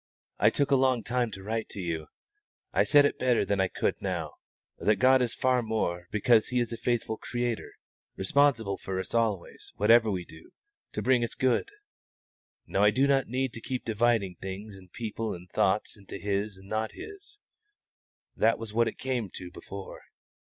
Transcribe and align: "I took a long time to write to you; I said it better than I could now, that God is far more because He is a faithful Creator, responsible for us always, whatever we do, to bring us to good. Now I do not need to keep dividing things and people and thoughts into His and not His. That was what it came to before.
"I 0.39 0.49
took 0.49 0.71
a 0.71 0.75
long 0.75 1.03
time 1.03 1.29
to 1.29 1.43
write 1.43 1.69
to 1.69 1.79
you; 1.79 2.07
I 2.73 2.83
said 2.83 3.05
it 3.05 3.19
better 3.19 3.45
than 3.45 3.59
I 3.61 3.67
could 3.67 4.01
now, 4.01 4.33
that 4.79 4.95
God 4.95 5.21
is 5.21 5.35
far 5.35 5.61
more 5.61 6.07
because 6.09 6.47
He 6.47 6.59
is 6.59 6.73
a 6.73 6.77
faithful 6.77 7.17
Creator, 7.17 7.73
responsible 8.15 8.79
for 8.79 8.99
us 8.99 9.13
always, 9.13 9.73
whatever 9.75 10.09
we 10.09 10.25
do, 10.25 10.53
to 10.93 11.03
bring 11.03 11.23
us 11.23 11.33
to 11.35 11.37
good. 11.37 11.69
Now 12.65 12.81
I 12.83 12.89
do 12.89 13.05
not 13.05 13.27
need 13.27 13.53
to 13.53 13.61
keep 13.61 13.85
dividing 13.85 14.37
things 14.41 14.75
and 14.75 14.91
people 14.91 15.35
and 15.35 15.47
thoughts 15.51 15.95
into 15.95 16.17
His 16.17 16.57
and 16.57 16.67
not 16.67 16.93
His. 16.93 17.39
That 18.35 18.57
was 18.57 18.73
what 18.73 18.87
it 18.87 18.97
came 18.97 19.29
to 19.35 19.51
before. 19.51 20.01